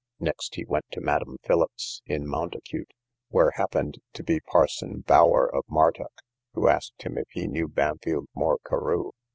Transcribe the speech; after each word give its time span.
Next 0.19 0.55
he 0.55 0.65
went 0.65 0.85
to 0.93 0.99
Madam 0.99 1.37
Philips, 1.45 2.01
of 2.09 2.21
Montacute, 2.23 2.91
where 3.29 3.51
happened 3.51 3.99
to 4.13 4.23
be 4.23 4.39
Parson 4.39 5.01
Bower, 5.01 5.45
of 5.53 5.63
Martock, 5.69 6.23
who 6.55 6.69
asked 6.69 7.03
him 7.03 7.19
if 7.19 7.27
he 7.29 7.45
knew 7.45 7.67
Bampfylde 7.67 8.25
Moore 8.33 8.57
Carew? 8.67 9.11